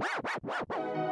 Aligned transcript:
Wow, 0.00 0.06
wow, 0.24 0.38
wow, 0.44 0.64
wow. 0.70 1.09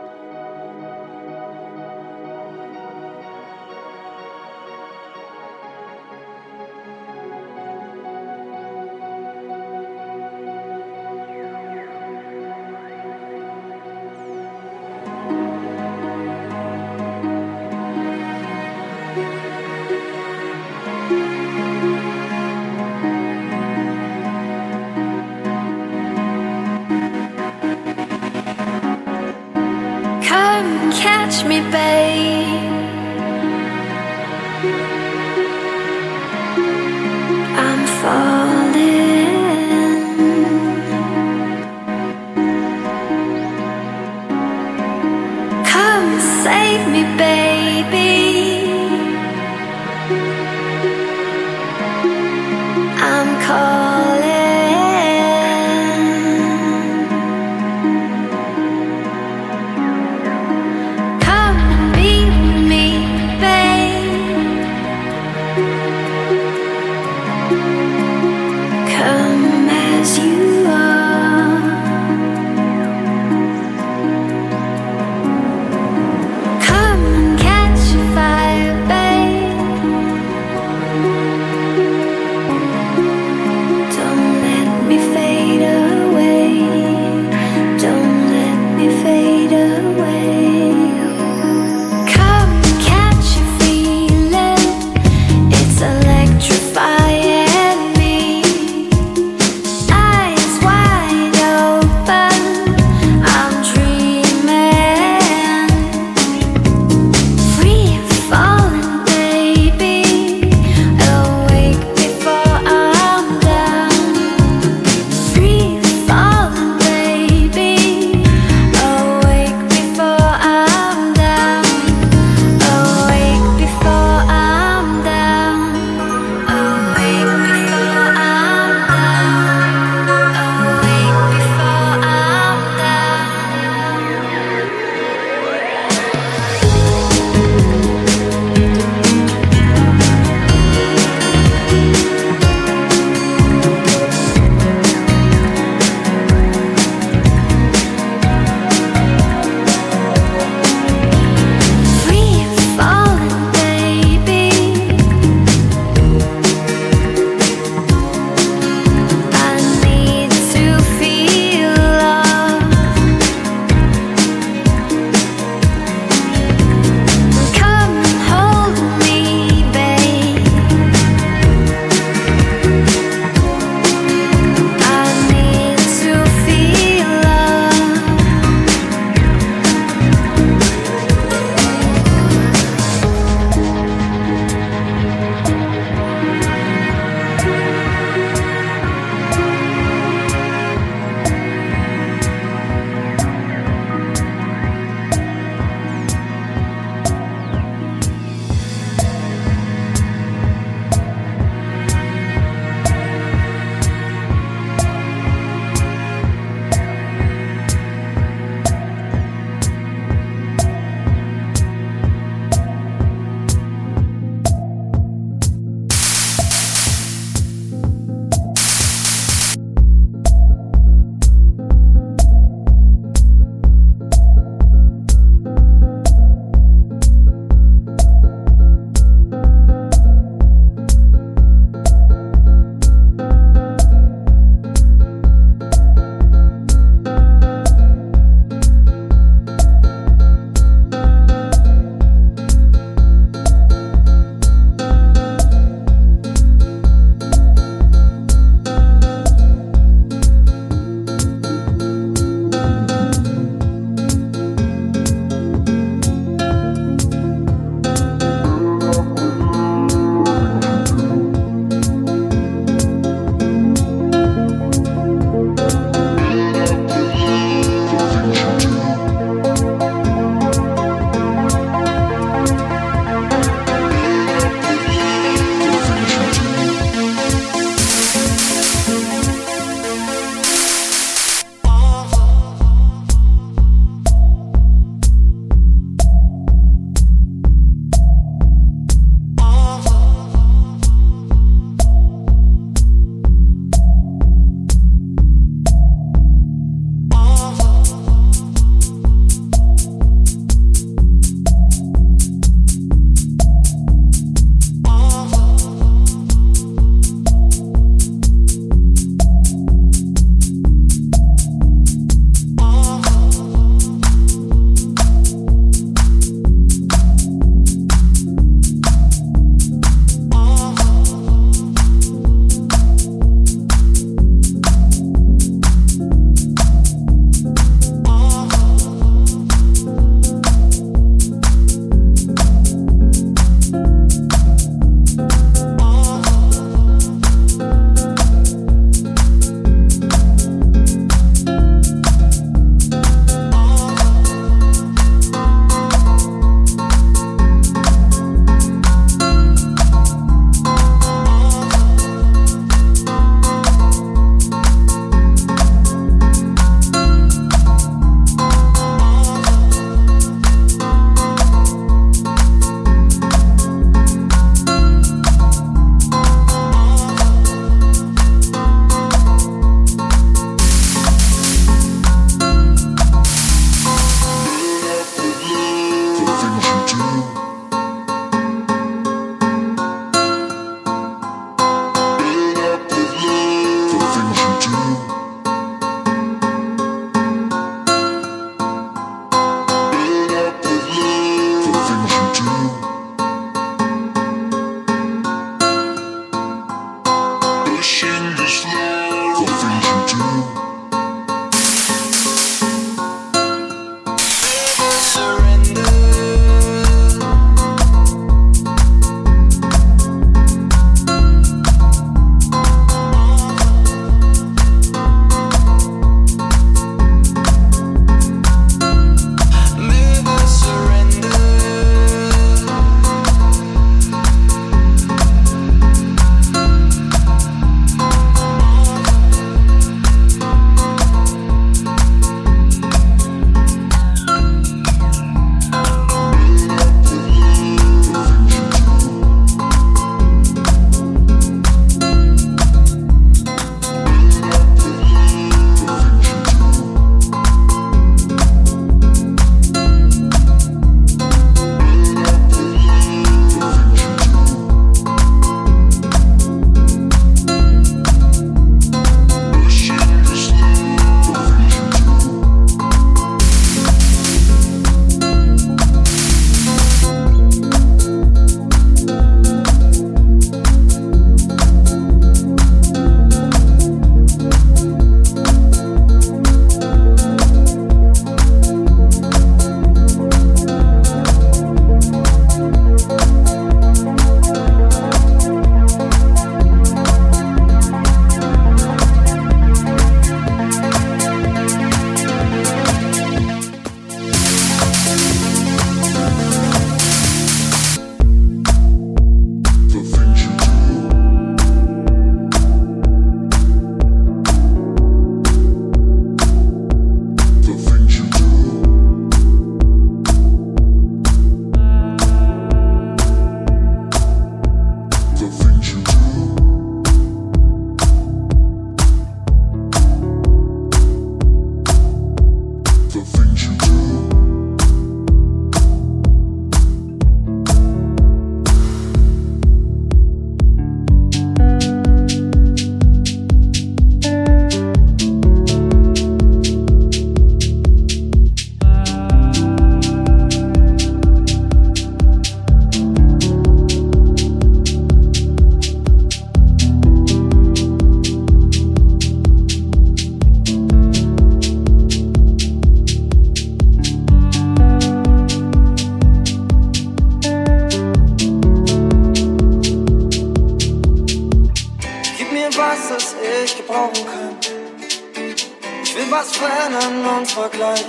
Was 566.48 566.56
verändern 566.56 567.38
und 567.38 567.50
vergleich. 567.50 568.04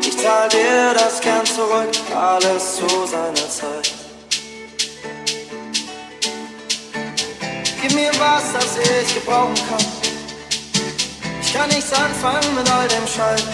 Ich 0.00 0.18
zahl 0.18 0.48
dir 0.48 0.94
das 0.94 1.20
gern 1.20 1.44
zurück, 1.44 1.90
alles 2.14 2.76
zu 2.76 2.86
seiner 3.06 3.50
Zeit. 3.50 3.92
Gib 7.82 7.94
mir 7.94 8.10
was, 8.18 8.52
das 8.52 8.78
ich 8.78 9.14
gebrauchen 9.14 9.54
kann. 9.68 9.86
Ich 11.42 11.52
kann 11.52 11.68
nichts 11.68 11.92
anfangen 11.92 12.54
mit 12.54 12.70
all 12.70 12.88
dem 12.88 13.06
Scheiß. 13.06 13.44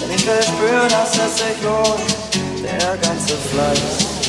Denn 0.00 0.10
ich 0.14 0.26
will 0.26 0.42
spüren, 0.42 0.88
dass 0.88 1.16
es 1.16 1.38
sich 1.38 1.62
lohnt, 1.62 2.62
der 2.62 2.96
ganze 2.96 3.36
Fleiß. 3.36 4.19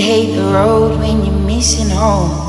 Hate 0.00 0.34
the 0.36 0.42
road 0.42 0.98
when 0.98 1.24
you're 1.24 1.46
missing 1.46 1.90
home. 1.90 2.45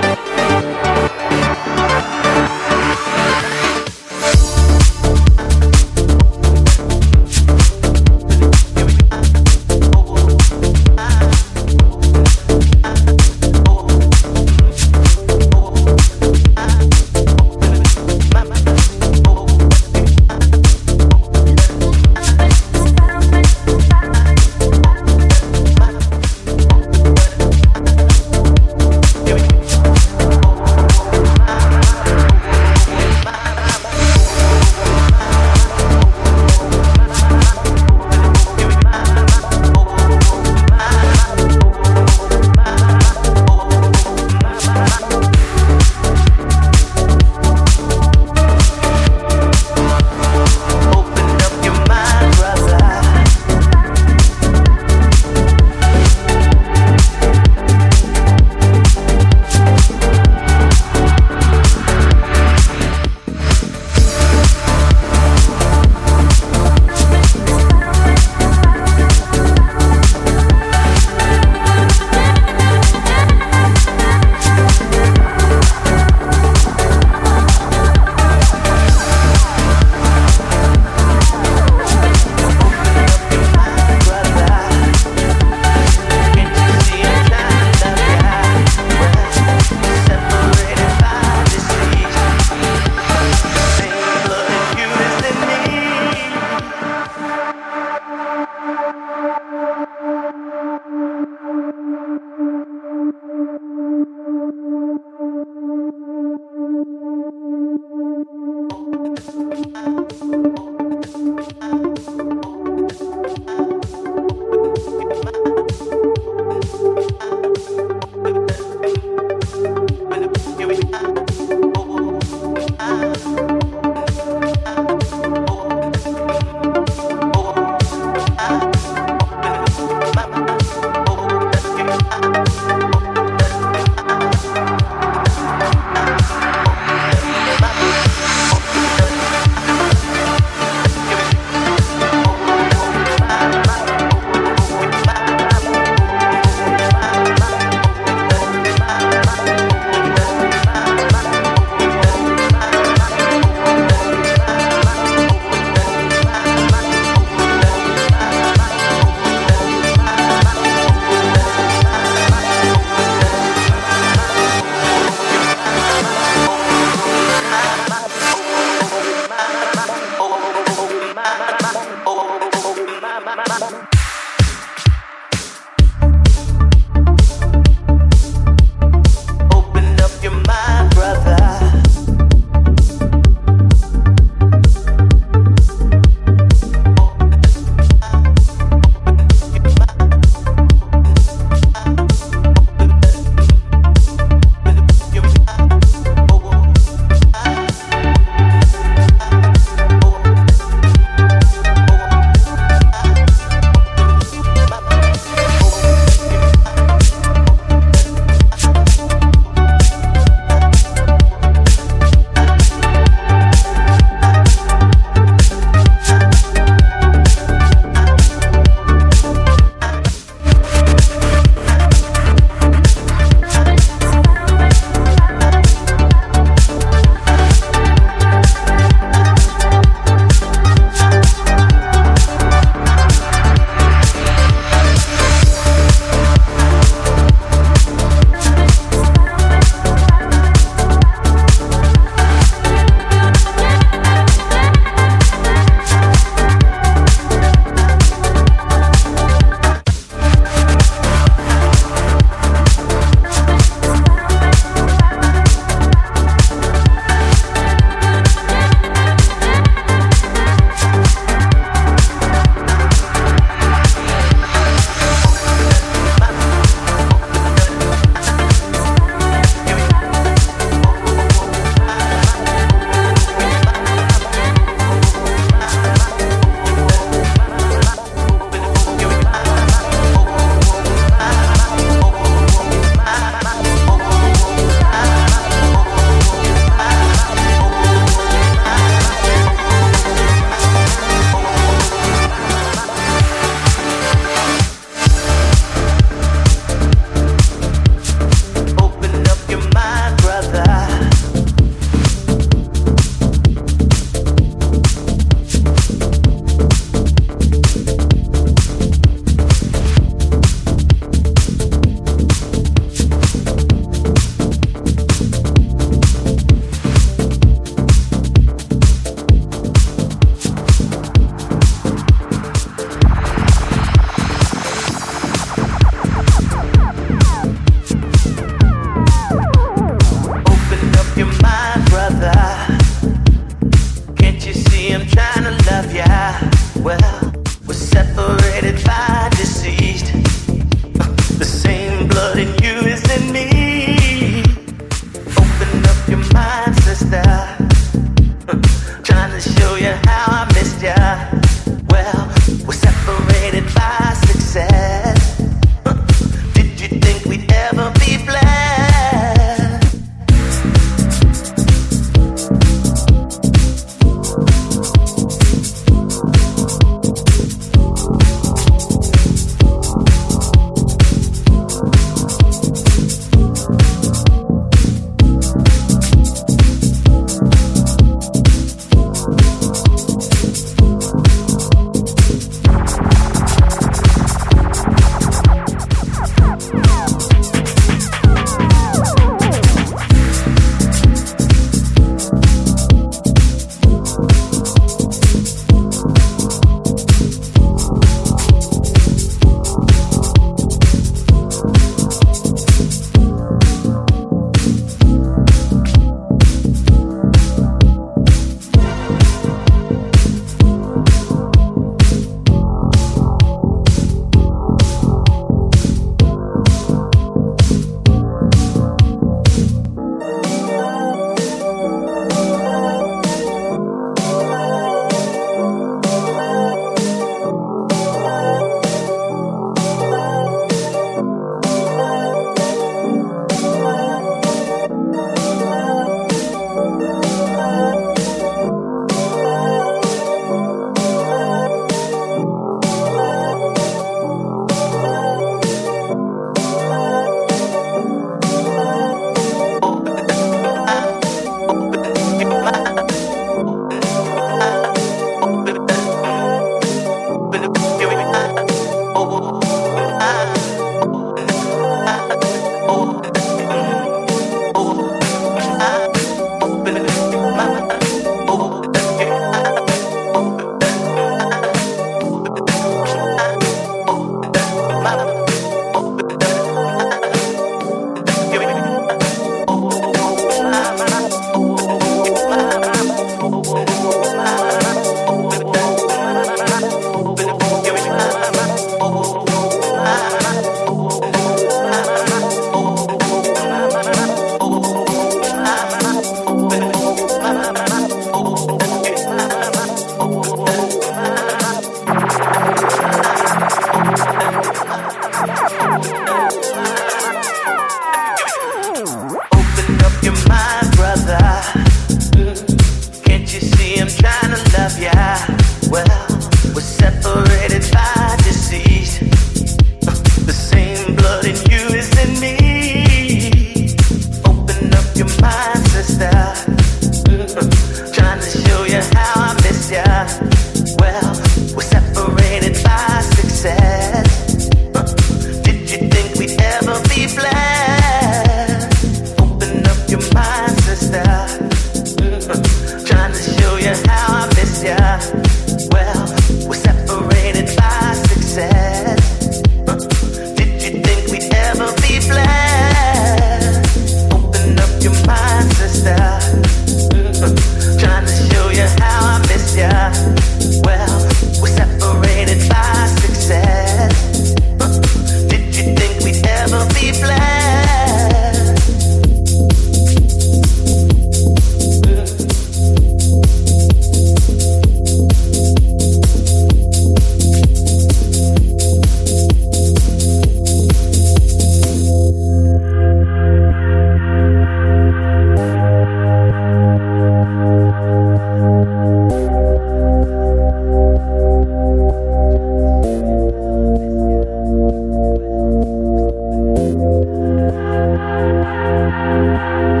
Música 599.01 600.00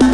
you. 0.00 0.05